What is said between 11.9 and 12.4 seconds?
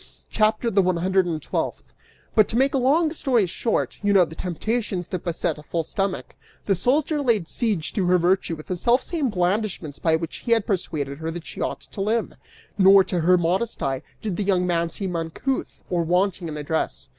live.